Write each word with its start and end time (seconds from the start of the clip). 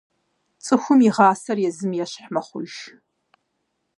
ЦӀыхум 0.63 0.99
игъасэр 1.07 1.57
езым 1.69 1.91
ещхь 2.03 2.27
мэхъуж. 2.33 2.73